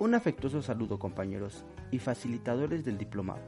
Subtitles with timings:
[0.00, 3.42] Un afectuoso saludo compañeros y facilitadores del diplomado.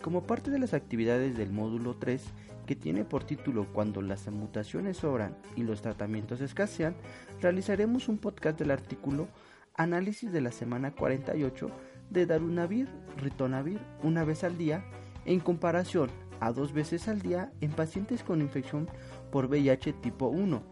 [0.00, 2.22] Como parte de las actividades del módulo 3,
[2.66, 6.94] que tiene por título Cuando las mutaciones sobran y los tratamientos escasean,
[7.40, 9.26] realizaremos un podcast del artículo
[9.74, 11.68] Análisis de la semana 48
[12.10, 14.84] de Darunavir, Ritonavir una vez al día
[15.24, 18.88] en comparación a dos veces al día en pacientes con infección
[19.32, 20.62] por VIH tipo 1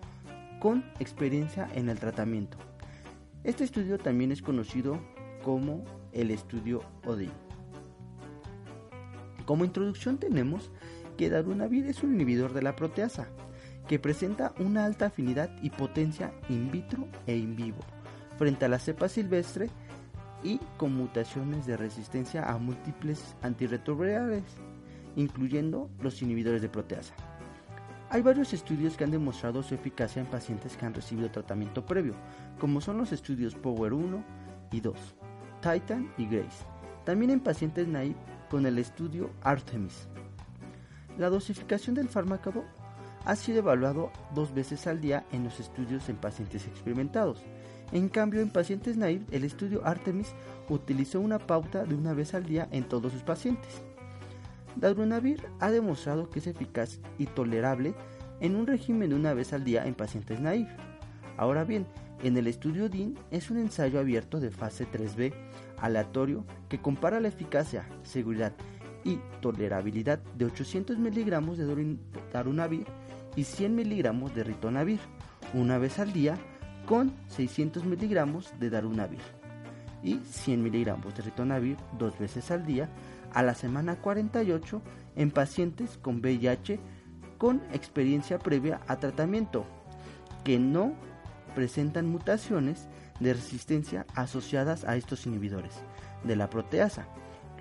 [0.61, 2.59] con experiencia en el tratamiento.
[3.43, 5.01] Este estudio también es conocido
[5.46, 7.30] como el estudio ODI.
[9.44, 10.72] Como introducción tenemos
[11.16, 13.28] que darunavir es un inhibidor de la proteasa
[13.86, 17.78] que presenta una alta afinidad y potencia in vitro e in vivo
[18.36, 19.70] frente a la cepa silvestre
[20.42, 24.42] y con mutaciones de resistencia a múltiples antirretrovirales,
[25.14, 27.14] incluyendo los inhibidores de proteasa.
[28.10, 32.14] Hay varios estudios que han demostrado su eficacia en pacientes que han recibido tratamiento previo,
[32.58, 34.25] como son los estudios Power 1
[34.72, 35.16] y 2.
[35.67, 36.64] Titan y Grace.
[37.05, 38.14] También en pacientes naive
[38.48, 40.06] con el estudio Artemis.
[41.19, 42.64] La dosificación del fármaco
[43.25, 47.42] ha sido evaluado dos veces al día en los estudios en pacientes experimentados.
[47.91, 50.34] En cambio, en pacientes naive, el estudio Artemis
[50.69, 53.83] utilizó una pauta de una vez al día en todos sus pacientes.
[54.77, 57.94] Darunavir ha demostrado que es eficaz y tolerable
[58.41, 60.70] en un régimen de una vez al día en pacientes naive.
[61.37, 61.87] Ahora bien,
[62.23, 65.33] en el estudio DIN es un ensayo abierto de fase 3B
[65.78, 68.55] aleatorio que compara la eficacia, seguridad
[69.05, 71.97] y tolerabilidad de 800 miligramos de
[72.33, 72.87] darunavir
[73.37, 74.99] y 100 miligramos de ritonavir
[75.53, 76.37] una vez al día
[76.87, 79.21] con 600 miligramos de darunavir
[80.03, 82.89] y 100 miligramos de ritonavir dos veces al día
[83.33, 84.83] a la semana 48
[85.16, 86.81] en pacientes con VIH
[87.39, 89.66] con experiencia previa a tratamiento
[90.43, 90.94] que no
[91.56, 92.87] presentan mutaciones
[93.19, 95.72] de resistencia asociadas a estos inhibidores
[96.22, 97.09] de la proteasa.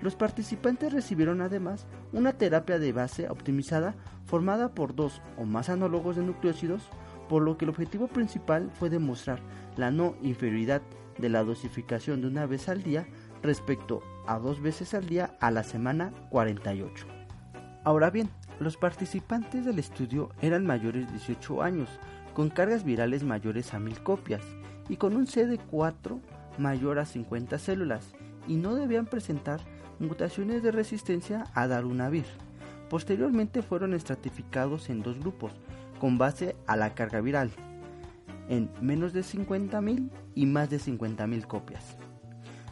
[0.02, 3.94] Los participantes recibieron además una terapia de base optimizada
[4.26, 6.82] formada por dos o más análogos de nucleócidos,
[7.30, 9.40] por lo que el objetivo principal fue demostrar
[9.78, 10.82] la no inferioridad
[11.16, 13.06] de la dosificación de una vez al día
[13.42, 17.06] respecto a dos veces al día a la semana 48.
[17.82, 18.28] Ahora bien,
[18.60, 21.88] los participantes del estudio eran mayores de 18 años,
[22.36, 24.42] con cargas virales mayores a 1000 copias
[24.90, 26.20] y con un CD4
[26.58, 28.12] mayor a 50 células
[28.46, 29.60] y no debían presentar
[29.98, 32.26] mutaciones de resistencia a darunavir.
[32.90, 35.52] Posteriormente fueron estratificados en dos grupos
[35.98, 37.52] con base a la carga viral,
[38.50, 41.96] en menos de 50.000 y más de 50.000 copias.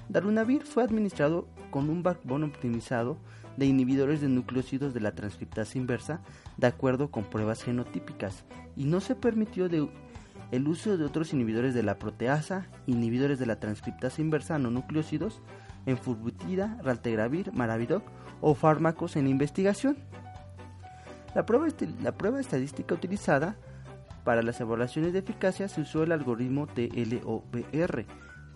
[0.08, 3.16] Darunavir fue administrado con un backbone optimizado
[3.56, 6.20] de inhibidores de nucleócidos de la transcriptasa inversa
[6.56, 8.44] de acuerdo con pruebas genotípicas
[8.76, 13.60] y no se permitió el uso de otros inhibidores de la proteasa, inhibidores de la
[13.60, 15.40] transcriptasa inversa no nucleócidos,
[15.86, 18.02] enfurbutirida, raltegravir, maravidoc
[18.40, 19.96] o fármacos en investigación.
[21.34, 21.66] La prueba,
[22.02, 23.56] la prueba estadística utilizada
[24.24, 28.06] para las evaluaciones de eficacia se usó el algoritmo TLOBR,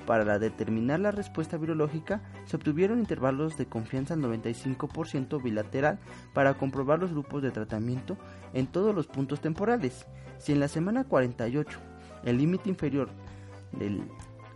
[0.08, 5.98] para determinar la respuesta virológica se obtuvieron intervalos de confianza al 95% bilateral
[6.32, 8.16] para comprobar los grupos de tratamiento
[8.54, 10.06] en todos los puntos temporales.
[10.38, 11.78] Si en la semana 48
[12.24, 13.10] el límite inferior
[13.72, 14.00] del,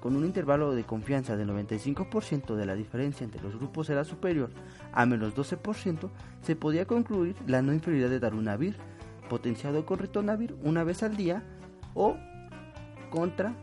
[0.01, 4.49] con un intervalo de confianza del 95% de la diferencia entre los grupos era superior
[4.95, 6.09] a menos 12%,
[6.41, 8.79] se podía concluir la no inferioridad de darunavir
[9.29, 11.43] potenciado con ritonavir una vez al día
[11.93, 12.17] o
[13.11, 13.55] contra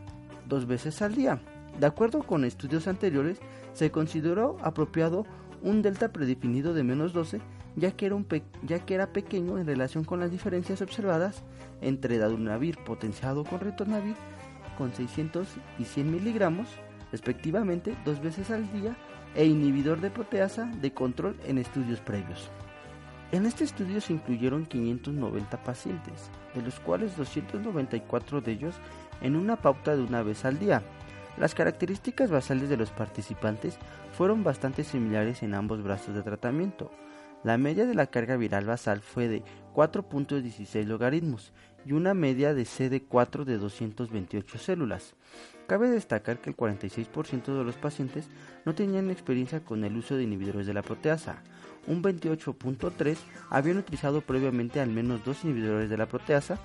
[0.46, 1.40] dos veces al día.
[1.80, 3.38] De acuerdo con estudios anteriores,
[3.72, 5.24] se consideró apropiado
[5.62, 7.40] un delta predefinido de menos 12
[7.74, 11.42] ya que, era pequeño en relación con las diferencias observadas
[11.80, 14.14] entre dadunavir potenciado con ritonavir
[14.76, 15.48] con 600
[15.78, 16.68] y 100 miligramos
[17.12, 18.94] respectivamente dos veces al día
[19.34, 22.50] e inhibidor de proteasa de control en estudios previos.
[23.32, 28.74] En este estudio se incluyeron 590 pacientes, de los cuales 294 de ellos
[29.22, 30.82] en una pauta de una vez al día,
[31.38, 33.78] las características basales de los participantes
[34.12, 36.90] fueron bastante similares en ambos brazos de tratamiento.
[37.42, 39.42] La media de la carga viral basal fue de
[39.74, 41.52] 4.16 logaritmos
[41.86, 45.14] y una media de CD4 de 228 células.
[45.66, 48.28] Cabe destacar que el 46% de los pacientes
[48.66, 51.42] no tenían experiencia con el uso de inhibidores de la proteasa.
[51.86, 53.16] Un 28.3
[53.48, 56.58] habían utilizado previamente al menos dos inhibidores de la proteasa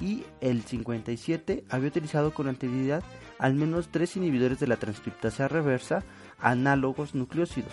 [0.00, 3.02] y el 57 había utilizado con anterioridad
[3.38, 6.04] al menos tres inhibidores de la transcriptasa reversa
[6.38, 7.72] análogos nucleócidos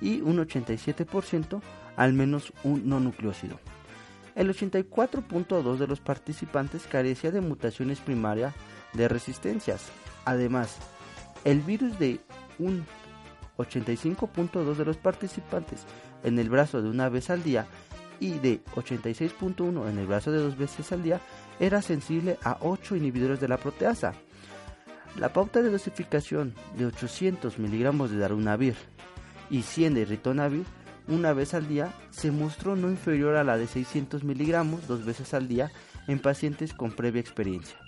[0.00, 1.60] y un 87%
[1.96, 3.58] al menos un no nucleócido.
[4.34, 8.54] El 84.2 de los participantes carecía de mutaciones primarias
[8.94, 9.90] de resistencias.
[10.24, 10.78] Además,
[11.44, 12.20] el virus de
[12.58, 12.84] un
[13.58, 15.84] 85.2 de los participantes
[16.24, 17.66] en el brazo de una vez al día
[18.20, 21.20] y de 86.1 en el brazo de dos veces al día
[21.62, 24.14] era sensible a 8 inhibidores de la proteasa.
[25.16, 28.74] La pauta de dosificación de 800 miligramos de darunavir
[29.48, 30.64] y 100 de ritonavir
[31.06, 35.34] una vez al día se mostró no inferior a la de 600 miligramos dos veces
[35.34, 35.70] al día
[36.08, 37.78] en pacientes con previa experiencia.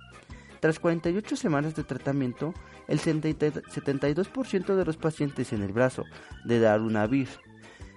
[0.61, 2.55] Tras 48 semanas de tratamiento,
[2.87, 6.05] el 72% de los pacientes en el brazo
[6.45, 7.29] de Darunavir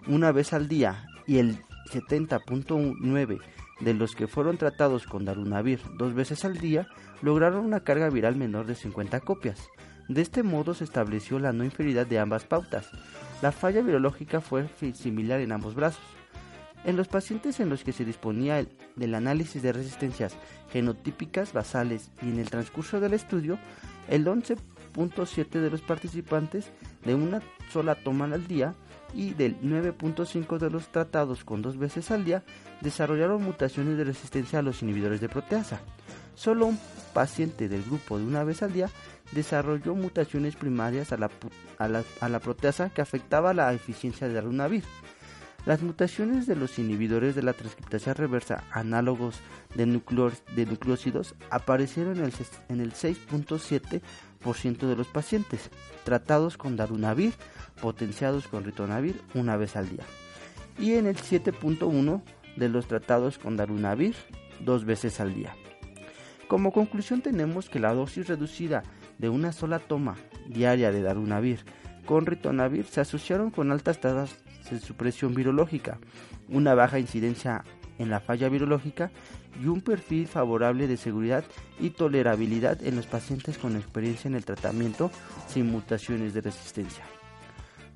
[0.07, 1.59] una vez al día y el
[1.91, 3.39] 70.9
[3.79, 6.87] de los que fueron tratados con Darunavir dos veces al día
[7.21, 9.69] lograron una carga viral menor de 50 copias.
[10.07, 12.89] De este modo se estableció la no inferioridad de ambas pautas,
[13.41, 16.03] la falla virológica fue similar en ambos brazos.
[16.85, 18.65] En los pacientes en los que se disponía
[18.95, 20.35] del análisis de resistencias
[20.71, 23.59] genotípicas basales y en el transcurso del estudio,
[24.09, 26.71] el 11.7 de los participantes
[27.05, 27.41] de una
[27.71, 28.73] sola toma al día
[29.13, 32.43] y del 9.5 de los tratados con dos veces al día
[32.81, 35.81] desarrollaron mutaciones de resistencia a los inhibidores de proteasa.
[36.35, 36.79] Solo un
[37.13, 38.89] paciente del grupo de una vez al día
[39.31, 44.83] desarrolló mutaciones primarias a la, proteasa que afectaba la eficiencia de darunavir.
[45.65, 49.39] Las mutaciones de los inhibidores de la transcriptasa reversa análogos
[49.75, 54.01] de, nucleócidos aparecieron en el, el 6.7%
[54.39, 55.69] de los pacientes
[56.03, 57.33] tratados con darunavir
[57.81, 60.05] potenciados con ritonavir una vez al día
[60.79, 62.21] y en el 7.1%
[62.55, 64.15] de los tratados con darunavir
[64.61, 65.55] dos veces al día.
[66.47, 68.83] Como conclusión tenemos que la dosis reducida
[69.17, 70.15] de una sola toma
[70.47, 71.65] diaria de darunavir
[72.07, 74.37] con ritonavir se asociaron con altas tasas
[74.71, 75.99] de supresión virológica,
[76.47, 77.63] una baja incidencia
[77.99, 79.11] en la falla virológica
[79.61, 81.43] y un perfil favorable de seguridad
[81.79, 85.11] y tolerabilidad en los pacientes con experiencia en el tratamiento
[85.47, 87.03] sin mutaciones de resistencia.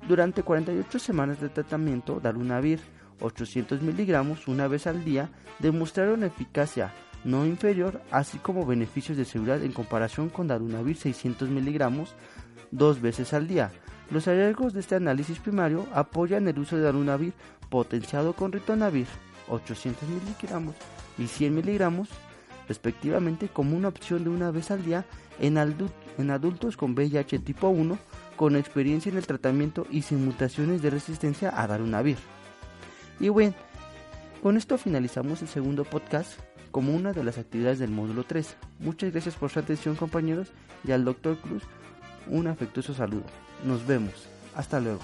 [0.08, 2.80] Durante 48 semanas de tratamiento, Darunavir
[3.20, 6.92] 800 miligramos una vez al día demostraron eficacia
[7.24, 12.14] no inferior, así como beneficios de seguridad en comparación con Darunavir 600 miligramos
[12.72, 13.70] dos veces al día.
[14.10, 17.32] Los hallazgos de este análisis primario apoyan el uso de Darunavir
[17.70, 19.06] potenciado con Ritonavir
[19.48, 20.74] 800 miligramos
[21.18, 22.08] y 100 miligramos
[22.68, 25.04] respectivamente como una opción de una vez al día
[25.40, 27.98] en, adultos con VIH tipo 1
[28.36, 32.18] con experiencia en el tratamiento y sin mutaciones de resistencia a Darunavir.
[33.20, 33.54] Y bueno,
[34.42, 36.38] con esto finalizamos el segundo podcast
[36.70, 38.56] como una de las actividades del módulo 3.
[38.80, 40.48] Muchas gracias por su atención compañeros
[40.84, 41.36] y al Dr.
[41.36, 41.62] Cruz
[42.26, 43.24] un afectuoso saludo.
[43.64, 44.26] Nos vemos.
[44.54, 45.00] Hasta luego.